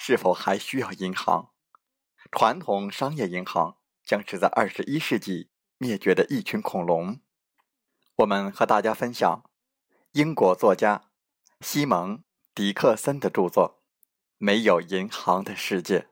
[0.00, 1.50] 是否还需要银行？
[2.30, 7.20] 传统商业银行将是在二十一世纪灭绝的一群恐龙。
[8.18, 9.42] 我们和大家分享
[10.12, 11.10] 英国作家
[11.60, 12.18] 西蒙·
[12.54, 13.80] 迪克森的著作
[14.38, 16.06] 《没有银行的世界》。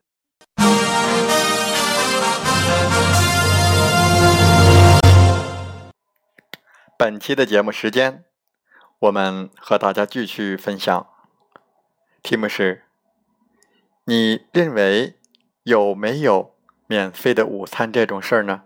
[6.98, 8.24] 本期的节目时间。
[8.98, 11.06] 我们和大家继续分享，
[12.22, 12.85] 题目是：
[14.08, 15.14] 你认为
[15.64, 16.54] 有没有
[16.86, 18.62] 免费的午餐这种事儿呢？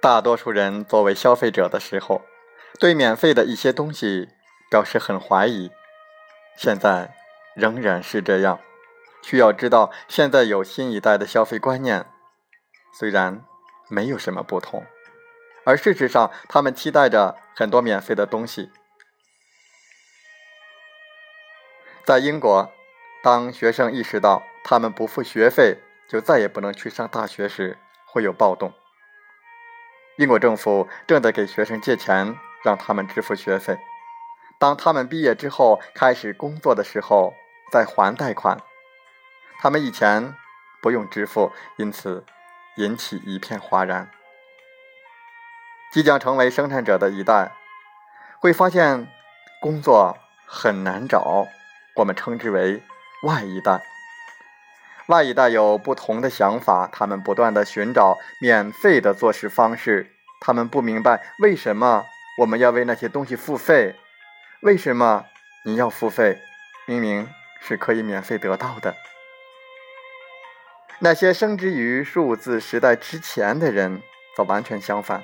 [0.00, 2.22] 大多数人作为消费者的时候，
[2.80, 4.30] 对免费的一些东西
[4.68, 5.70] 表示很怀疑。
[6.58, 7.14] 现在
[7.54, 8.58] 仍然是这样。
[9.22, 12.04] 需要知道，现在有新一代的消费观念，
[12.98, 13.44] 虽然
[13.88, 14.84] 没有什么不同，
[15.64, 18.72] 而事实上，他们期待着很多免费的东西。
[22.04, 22.72] 在英国，
[23.22, 28.72] 当学生意识到他们不付学费就再也不能去上大学时，会有暴动。
[30.16, 33.78] 英国政府正在给学生借钱，让他们支付学费。
[34.58, 37.32] 当他们毕业之后开始工作的时候，
[37.70, 38.58] 再还贷款。
[39.60, 40.34] 他们以前
[40.82, 42.24] 不用支付，因此
[42.76, 44.10] 引起一片哗然。
[45.92, 47.52] 即将成为生产者的一代
[48.40, 49.08] 会发现
[49.60, 51.46] 工作很难找，
[51.96, 52.82] 我们称之为
[53.24, 53.80] “外一代”。
[55.06, 60.12] 外一代有不同的想法，他们不断的寻找免费的做事方式。
[60.40, 62.04] 他们不明白为什么
[62.40, 63.96] 我们要为那些东西付费？
[64.60, 65.24] 为什么
[65.64, 66.40] 你要付费？
[66.84, 67.28] 明明
[67.60, 68.96] 是可以免费得到的。
[70.98, 74.02] 那些生之于数字时代之前的人
[74.36, 75.22] 则完全相反，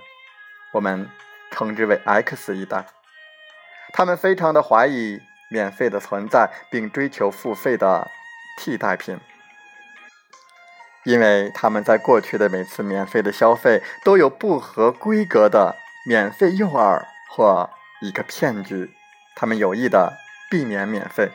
[0.72, 1.10] 我们
[1.50, 2.86] 称之为 X 一代。
[3.92, 5.20] 他们非常的怀疑
[5.50, 8.08] 免费的存在，并追求付费的
[8.58, 9.18] 替代品。
[11.02, 15.74] 因为他们在过去的每次免费的消费都有不合规格的
[16.06, 17.68] 免费诱饵或
[18.00, 18.94] 一个骗局，
[19.34, 20.12] 他们有意的
[20.50, 21.30] 避免免费。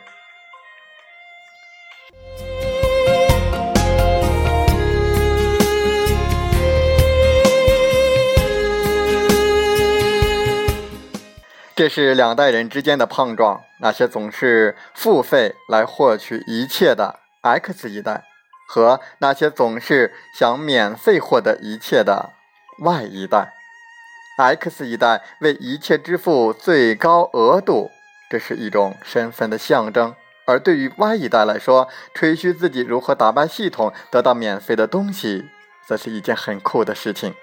[11.76, 18.24] 这是两代人之间的碰撞，那些总是付费来获取一切的 X 一代。
[18.68, 22.30] 和那些总是想免费获得一切的
[22.78, 23.52] Y 一代
[24.40, 27.90] ，X 一代为一切支付最高额度，
[28.30, 30.14] 这是一种身份的象征；
[30.46, 35.50] 而对于 Y 一代来说，吹嘘自己如何打败系统得到免费的东西，
[35.86, 37.34] 则是一件很酷的事情。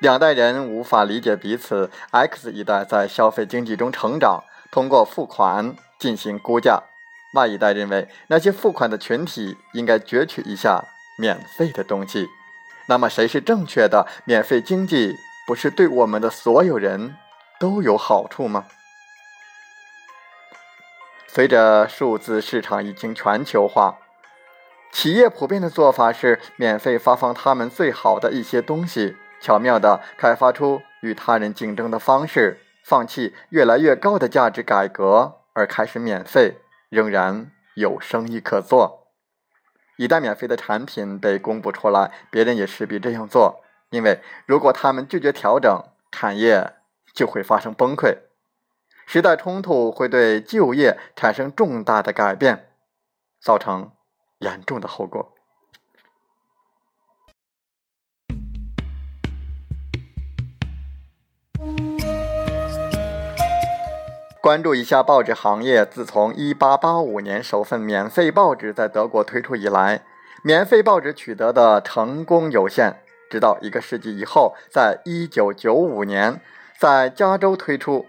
[0.00, 1.90] 两代人无法理解彼此。
[2.10, 6.82] X 一代在消费经济中成长，通过付款进行估价。
[7.32, 10.84] Y 一代认为，那些付款的群体应该攫取一下
[11.16, 12.28] 免费的东西。
[12.88, 14.06] 那么，谁是正确的？
[14.24, 15.16] 免费经济
[15.50, 17.16] 不是对我们的所有人
[17.58, 18.66] 都有好处吗？
[21.26, 23.98] 随着数字市场已经全球化，
[24.92, 36.58] 企业普遍的做法是免费发放他们最好的一些东西，巧妙地开发出与他人竞争的方式，放弃越来越高的价值改革，而开始免费，
[36.90, 39.08] 仍然有生意可做。
[39.96, 45.82] 一旦免费的产品被公布出来，别人也势必这样做，因为如果他们拒绝调整，
[46.12, 46.74] 产业
[47.12, 48.18] 就会发生崩溃。
[49.06, 52.70] 时代冲突会对就业产生重大的改变，
[53.42, 53.90] 造成
[54.38, 55.34] 严重的后果。
[64.40, 70.04] 关注一下报纸行业，自从1885年首份免费报纸在德国推出以来，
[70.44, 73.02] 免费报纸取得的成功有限。
[73.30, 76.40] 直到一个世纪以后，在1995年，
[76.78, 78.06] 在加州推出。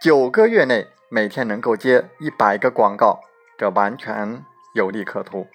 [0.00, 3.18] 九个月内每天能够接一百个广告，
[3.56, 4.44] 这完全
[4.74, 5.48] 有利可图。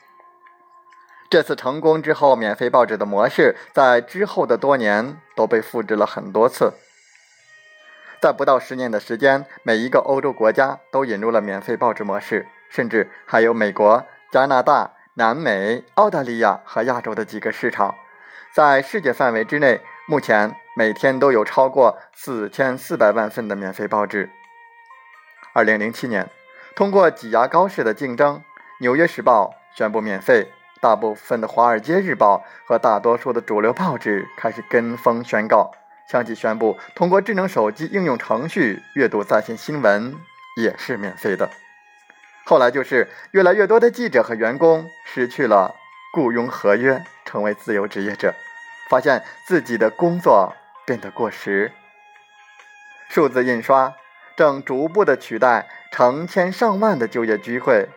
[1.30, 6.74] 这次成功之后，免费报纸的模式在之后的多年都被复制了很多次。
[8.22, 17.96] 在不到十年的时间，每一个欧洲国家都引入了免费报纸模式，甚至还有美国、加拿大、南美、澳大利亚和亚洲的几个市场。
[18.56, 20.56] 在世界范围之内，目前。
[20.76, 24.32] 每天都有超过四千四百万份的免费报纸。
[25.54, 26.28] 二零零七年，
[26.76, 28.38] 通过挤牙膏式的竞争，
[28.80, 30.52] 《纽约时报》宣布免费，
[30.82, 35.72] 大部分的《华尔街日报》和大多数的主流报纸开始跟风宣告，
[36.10, 40.16] 相继宣布通过智能手机应用程序阅读在线新闻
[40.58, 41.52] 也是免费的。
[42.46, 45.76] 后来就是越来越多的记者和员工失去了
[46.14, 48.36] 雇佣合约，成为自由职业者，
[48.88, 50.56] 发现自己的工作。
[50.86, 51.72] 变得过时，
[53.10, 53.94] 数字印刷
[54.36, 57.88] 正逐步的取代成千上万的就业机会，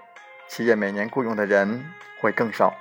[0.47, 1.85] 企业每年雇佣的人
[2.21, 2.75] 会更少。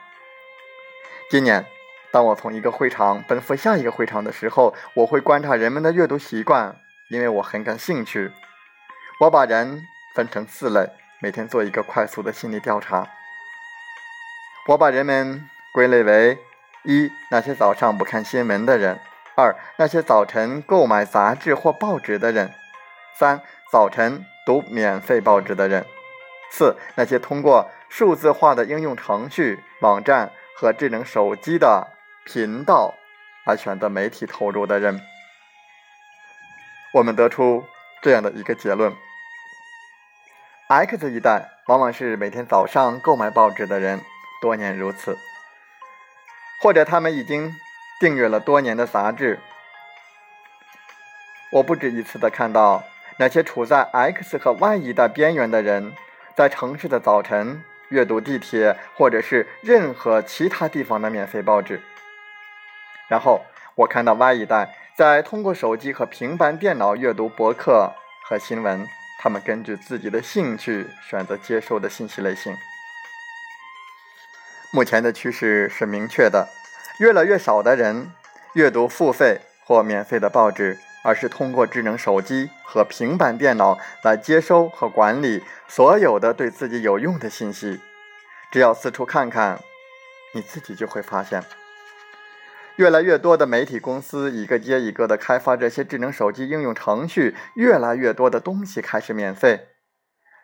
[1.31, 1.65] 今年，
[2.11, 6.77] 当我从一个会场奔赴下一个会场的时候，我会观察人们的阅读习惯，
[7.09, 8.31] 因为我很感兴趣。
[9.21, 9.81] 我把人
[10.13, 13.07] 分成四类，每天做一个快速的心理调查。
[14.67, 16.39] 我把人们归类为：
[16.81, 18.99] 一、那些早上不看新闻的人。
[19.35, 22.47] 二、那些早晨购买杂志或报纸的人；
[23.19, 23.41] 三、
[23.71, 25.83] 早晨读免费报纸的人；
[26.49, 31.87] 四、那些通过数字化的应用程序、网站和智能手机的
[32.25, 32.95] 频道
[33.45, 34.99] 而选择媒体投入的人。
[36.95, 37.63] 我们得出
[38.01, 38.91] 这样的一个结论
[40.69, 44.01] ：X 一代往往是每天早上购买报纸的人，
[44.41, 45.17] 多年如此，
[46.61, 47.55] 或者他们已经。
[47.97, 49.39] 订阅了多年的杂志，
[51.49, 52.83] 我不止一次的看到
[53.17, 55.93] 那些处在 X 和 Y 一代边缘的人，
[56.35, 61.81] 在城市的早晨阅读地铁或者是任何其他地方的免费报纸。
[63.07, 67.93] 然后我看到 Y 一代在通过手机和平板电脑阅读博客
[68.27, 68.85] 和新闻，
[69.19, 72.53] 他们根据自己的兴趣选择接受的信息类型。
[74.75, 76.49] 目前的趋势是明确的。
[76.99, 78.11] 越来越少的人
[78.55, 87.79] 阅读付费或免费的报纸，而是通过智能手机和平板电脑来接收和管理所有的对自己有用的信息。
[88.51, 89.61] 只要四处看看，
[90.33, 91.41] 你自己就会发现，
[92.75, 99.69] 越来越多的媒体公司一个接一个的开发这些智能手机应用程序，越来越多的东西开始免费。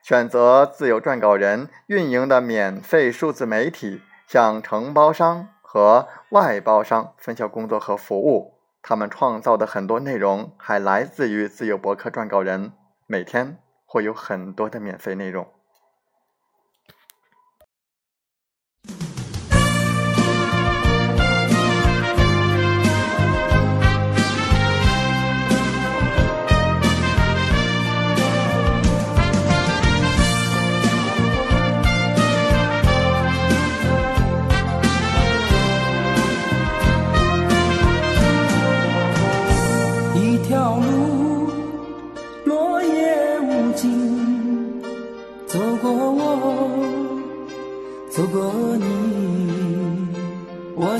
[0.01, 5.49] 选择自由撰稿人运营的免费数字媒体，向承包商。
[5.73, 12.73] 和外包商分销工作和服务，他们创造的很多内容还来自于自由博客撰稿人，
[13.07, 15.47] 每天会有很多的免费内容。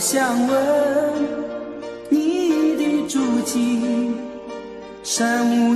[0.02, 0.58] 想问
[2.10, 4.16] 你的足迹，
[5.04, 5.76] 山无